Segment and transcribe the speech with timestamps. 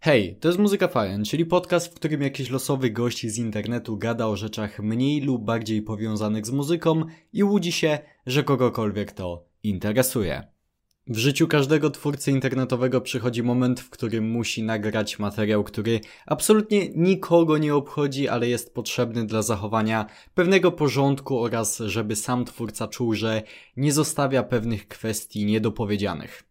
[0.00, 4.26] Hej, to jest Muzyka Fajn, czyli podcast, w którym jakiś losowy gość z internetu gada
[4.26, 7.02] o rzeczach mniej lub bardziej powiązanych z muzyką
[7.32, 10.42] i łudzi się, że kogokolwiek to interesuje.
[11.06, 17.58] W życiu każdego twórcy internetowego przychodzi moment, w którym musi nagrać materiał, który absolutnie nikogo
[17.58, 23.42] nie obchodzi, ale jest potrzebny dla zachowania pewnego porządku oraz żeby sam twórca czuł, że
[23.76, 26.47] nie zostawia pewnych kwestii niedopowiedzianych.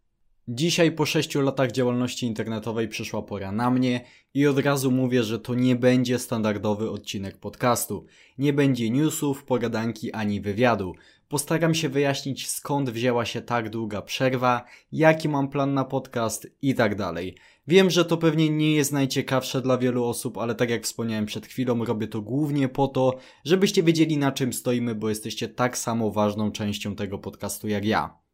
[0.50, 4.02] Dzisiaj po 6 latach działalności internetowej przyszła pora na mnie
[4.34, 8.06] i od razu mówię, że to nie będzie standardowy odcinek podcastu.
[8.38, 10.94] Nie będzie newsów, pogadanki ani wywiadu.
[11.30, 16.76] Postaram się wyjaśnić skąd wzięła się tak długa przerwa, jaki mam plan na podcast i
[16.76, 17.38] tak dalej.
[17.68, 21.48] Wiem, że to pewnie nie jest najciekawsze dla wielu osób, ale tak jak wspomniałem przed
[21.48, 26.12] chwilą, robię to głównie po to, żebyście wiedzieli na czym stoimy, bo jesteście tak samo
[26.12, 28.27] ważną częścią tego podcastu jak ja.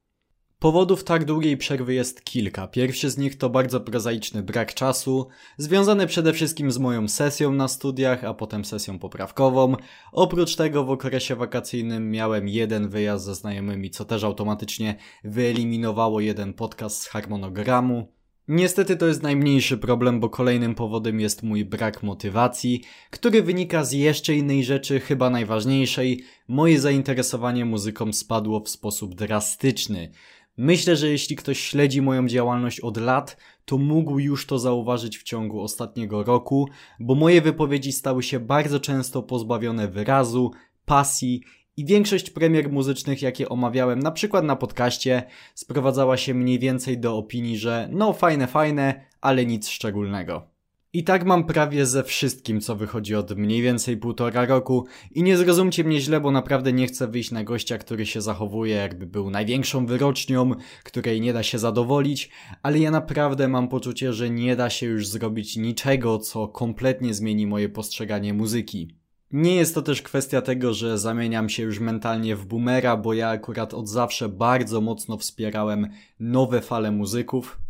[0.63, 2.67] Powodów tak długiej przerwy jest kilka.
[2.67, 5.27] Pierwszy z nich to bardzo prozaiczny brak czasu,
[5.57, 9.75] związany przede wszystkim z moją sesją na studiach, a potem sesją poprawkową.
[10.11, 16.53] Oprócz tego w okresie wakacyjnym miałem jeden wyjazd ze znajomymi, co też automatycznie wyeliminowało jeden
[16.53, 18.07] podcast z harmonogramu.
[18.47, 23.91] Niestety to jest najmniejszy problem, bo kolejnym powodem jest mój brak motywacji, który wynika z
[23.91, 26.23] jeszcze innej rzeczy, chyba najważniejszej.
[26.47, 30.11] Moje zainteresowanie muzyką spadło w sposób drastyczny.
[30.57, 35.23] Myślę, że jeśli ktoś śledzi moją działalność od lat, to mógł już to zauważyć w
[35.23, 40.51] ciągu ostatniego roku, bo moje wypowiedzi stały się bardzo często pozbawione wyrazu,
[40.85, 41.41] pasji
[41.77, 45.23] i większość premier muzycznych, jakie omawiałem, na przykład na podcaście,
[45.55, 50.52] sprowadzała się mniej więcej do opinii, że no fajne, fajne, ale nic szczególnego.
[50.95, 54.85] I tak mam prawie ze wszystkim, co wychodzi od mniej więcej półtora roku.
[55.11, 58.75] I nie zrozumcie mnie źle, bo naprawdę nie chcę wyjść na gościa, który się zachowuje
[58.75, 60.51] jakby był największą wyrocznią,
[60.83, 62.29] której nie da się zadowolić,
[62.63, 67.47] ale ja naprawdę mam poczucie, że nie da się już zrobić niczego, co kompletnie zmieni
[67.47, 68.95] moje postrzeganie muzyki.
[69.31, 73.29] Nie jest to też kwestia tego, że zamieniam się już mentalnie w boomera, bo ja
[73.29, 75.89] akurat od zawsze bardzo mocno wspierałem
[76.19, 77.62] nowe fale muzyków,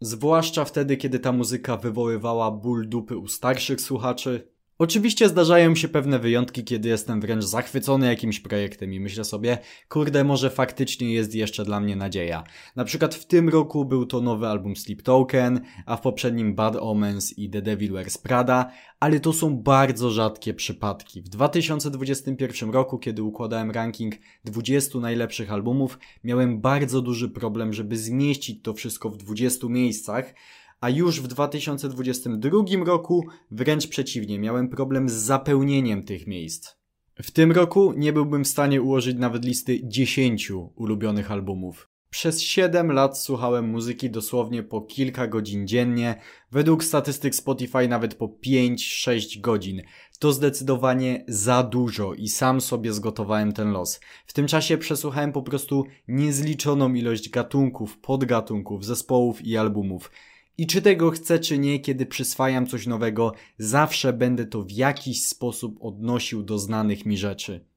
[0.00, 4.52] Zwłaszcza wtedy, kiedy ta muzyka wywoływała ból dupy u starszych słuchaczy.
[4.80, 9.58] Oczywiście zdarzają się pewne wyjątki, kiedy jestem wręcz zachwycony jakimś projektem i myślę sobie,
[9.88, 12.44] kurde, może faktycznie jest jeszcze dla mnie nadzieja.
[12.76, 16.76] Na przykład w tym roku był to nowy album Sleep Token, a w poprzednim Bad
[16.76, 18.70] Omens i The Devil Wears Prada,
[19.00, 21.22] ale to są bardzo rzadkie przypadki.
[21.22, 24.14] W 2021 roku, kiedy układałem ranking
[24.44, 30.34] 20 najlepszych albumów, miałem bardzo duży problem, żeby zmieścić to wszystko w 20 miejscach,
[30.80, 36.68] a już w 2022 roku wręcz przeciwnie, miałem problem z zapełnieniem tych miejsc.
[37.22, 41.88] W tym roku nie byłbym w stanie ułożyć nawet listy 10 ulubionych albumów.
[42.10, 46.20] Przez 7 lat słuchałem muzyki dosłownie po kilka godzin dziennie,
[46.52, 49.82] według statystyk Spotify nawet po 5-6 godzin.
[50.18, 54.00] To zdecydowanie za dużo i sam sobie zgotowałem ten los.
[54.26, 60.10] W tym czasie przesłuchałem po prostu niezliczoną ilość gatunków, podgatunków, zespołów i albumów.
[60.60, 65.26] I czy tego chcę, czy nie, kiedy przyswajam coś nowego, zawsze będę to w jakiś
[65.26, 67.69] sposób odnosił do znanych mi rzeczy.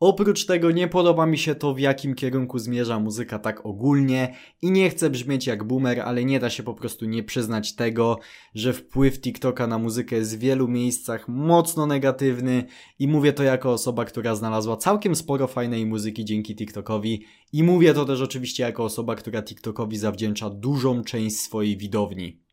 [0.00, 4.70] Oprócz tego nie podoba mi się to, w jakim kierunku zmierza muzyka tak ogólnie i
[4.70, 8.18] nie chcę brzmieć jak boomer, ale nie da się po prostu nie przyznać tego,
[8.54, 12.64] że wpływ TikToka na muzykę jest w wielu miejscach mocno negatywny
[12.98, 17.94] i mówię to jako osoba, która znalazła całkiem sporo fajnej muzyki dzięki TikTokowi i mówię
[17.94, 22.45] to też oczywiście jako osoba, która TikTokowi zawdzięcza dużą część swojej widowni.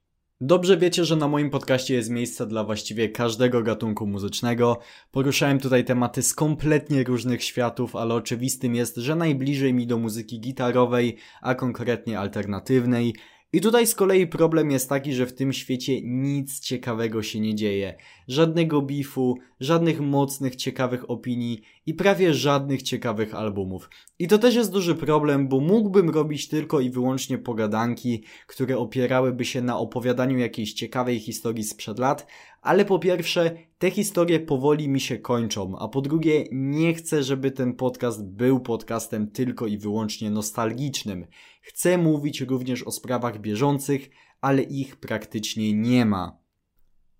[0.45, 4.79] Dobrze wiecie, że na moim podcaście jest miejsce dla właściwie każdego gatunku muzycznego.
[5.11, 10.39] Poruszałem tutaj tematy z kompletnie różnych światów, ale oczywistym jest, że najbliżej mi do muzyki
[10.39, 13.15] gitarowej, a konkretnie alternatywnej.
[13.55, 17.55] I tutaj z kolei problem jest taki, że w tym świecie nic ciekawego się nie
[17.55, 17.95] dzieje.
[18.27, 23.89] Żadnego bifu, żadnych mocnych, ciekawych opinii i prawie żadnych ciekawych albumów.
[24.19, 29.45] I to też jest duży problem, bo mógłbym robić tylko i wyłącznie pogadanki, które opierałyby
[29.45, 32.27] się na opowiadaniu jakiejś ciekawej historii sprzed lat,
[32.61, 37.51] ale po pierwsze, te historie powoli mi się kończą, a po drugie, nie chcę, żeby
[37.51, 41.27] ten podcast był podcastem tylko i wyłącznie nostalgicznym.
[41.61, 44.09] Chcę mówić również o sprawach bieżących,
[44.41, 46.37] ale ich praktycznie nie ma.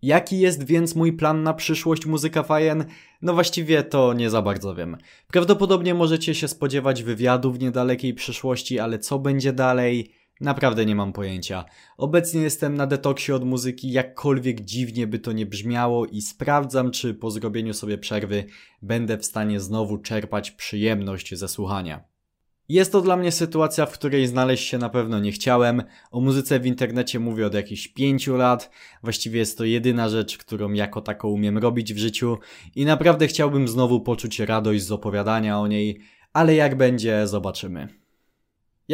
[0.02, 2.86] Jaki jest więc mój plan na przyszłość Muzyka Fajen?
[3.22, 4.98] No właściwie to nie za bardzo wiem.
[5.28, 10.12] Prawdopodobnie możecie się spodziewać wywiadu w niedalekiej przyszłości, ale co będzie dalej?
[10.42, 11.66] Naprawdę nie mam pojęcia.
[11.98, 17.14] Obecnie jestem na detoksie od muzyki, jakkolwiek dziwnie by to nie brzmiało i sprawdzam, czy
[17.14, 18.46] po zrobieniu sobie przerwy
[18.82, 22.04] będę w stanie znowu czerpać przyjemność ze słuchania.
[22.70, 25.84] Jest to dla mnie sytuacja, w której znaleźć się na pewno nie chciałem.
[26.12, 28.70] O muzyce w internecie mówię od jakichś pięciu lat.
[29.04, 32.38] Właściwie jest to jedyna rzecz, którą jako taką umiem robić w życiu
[32.76, 36.00] i naprawdę chciałbym znowu poczuć radość z opowiadania o niej,
[36.34, 38.03] ale jak będzie, zobaczymy.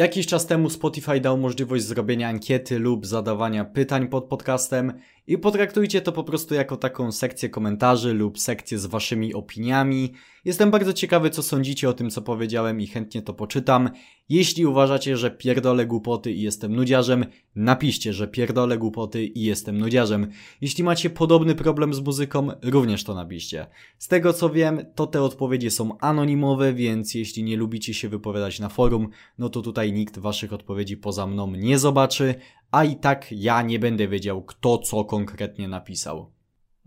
[0.00, 4.92] Jakiś czas temu Spotify dał możliwość zrobienia ankiety lub zadawania pytań pod podcastem
[5.30, 10.12] i potraktujcie to po prostu jako taką sekcję komentarzy lub sekcję z waszymi opiniami.
[10.44, 13.90] Jestem bardzo ciekawy, co sądzicie o tym, co powiedziałem i chętnie to poczytam.
[14.28, 20.30] Jeśli uważacie, że pierdolę głupoty i jestem nudziarzem, napiszcie, że pierdolę głupoty i jestem nudziarzem.
[20.60, 23.66] Jeśli macie podobny problem z muzyką, również to napiszcie.
[23.98, 28.60] Z tego co wiem, to te odpowiedzi są anonimowe, więc jeśli nie lubicie się wypowiadać
[28.60, 32.34] na forum, no to tutaj nikt waszych odpowiedzi poza mną nie zobaczy,
[32.70, 36.32] a i tak ja nie będę wiedział, kto co konkretnie napisał.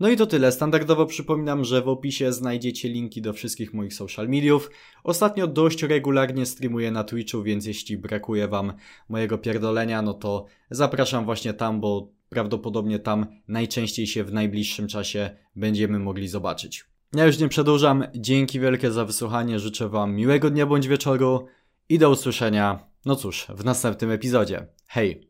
[0.00, 0.52] No i to tyle.
[0.52, 4.70] Standardowo przypominam, że w opisie znajdziecie linki do wszystkich moich social mediów.
[5.04, 8.72] Ostatnio dość regularnie streamuję na Twitchu, więc jeśli brakuje Wam
[9.08, 15.30] mojego pierdolenia, no to zapraszam właśnie tam, bo prawdopodobnie tam najczęściej się w najbliższym czasie
[15.56, 16.84] będziemy mogli zobaczyć.
[17.14, 18.04] Ja już nie przedłużam.
[18.14, 19.58] Dzięki wielkie za wysłuchanie.
[19.58, 21.46] Życzę Wam miłego dnia bądź wieczoru
[21.88, 22.86] i do usłyszenia.
[23.04, 24.66] No cóż, w następnym epizodzie.
[24.86, 25.22] Hej!